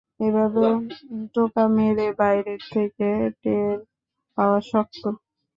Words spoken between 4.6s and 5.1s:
শক্ত।